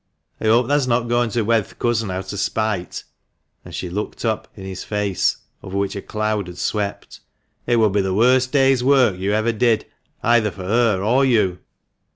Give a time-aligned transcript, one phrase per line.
[0.39, 3.03] I hope thah's not goin' to wed th' cousin out o' spite,"
[3.63, 7.19] and she looked up in his face, over which a cloud had swept."
[7.67, 9.85] It would be the worst day's work you ever did,
[10.23, 11.59] either for her or you."